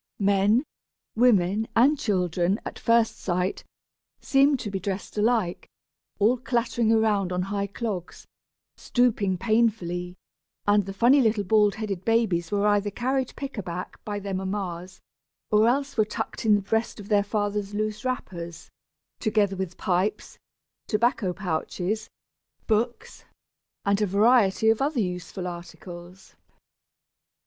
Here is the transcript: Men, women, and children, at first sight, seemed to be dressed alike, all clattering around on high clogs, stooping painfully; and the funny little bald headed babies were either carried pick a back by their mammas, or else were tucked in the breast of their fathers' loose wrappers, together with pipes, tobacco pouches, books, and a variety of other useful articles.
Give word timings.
Men, 0.17 0.63
women, 1.15 1.67
and 1.75 1.95
children, 1.95 2.59
at 2.65 2.79
first 2.79 3.19
sight, 3.19 3.63
seemed 4.19 4.59
to 4.61 4.71
be 4.71 4.79
dressed 4.79 5.15
alike, 5.15 5.69
all 6.17 6.39
clattering 6.39 6.91
around 6.91 7.31
on 7.31 7.43
high 7.43 7.67
clogs, 7.67 8.25
stooping 8.75 9.37
painfully; 9.37 10.15
and 10.65 10.87
the 10.87 10.91
funny 10.93 11.21
little 11.21 11.43
bald 11.43 11.75
headed 11.75 12.03
babies 12.03 12.51
were 12.51 12.65
either 12.65 12.89
carried 12.89 13.35
pick 13.35 13.59
a 13.59 13.61
back 13.61 14.03
by 14.03 14.17
their 14.19 14.33
mammas, 14.33 14.99
or 15.51 15.67
else 15.67 15.95
were 15.97 16.03
tucked 16.03 16.47
in 16.47 16.55
the 16.55 16.61
breast 16.63 16.99
of 16.99 17.07
their 17.07 17.21
fathers' 17.23 17.75
loose 17.75 18.03
wrappers, 18.03 18.71
together 19.19 19.55
with 19.55 19.77
pipes, 19.77 20.39
tobacco 20.87 21.31
pouches, 21.31 22.09
books, 22.65 23.23
and 23.85 24.01
a 24.01 24.07
variety 24.07 24.71
of 24.71 24.81
other 24.81 24.99
useful 24.99 25.45
articles. 25.45 26.35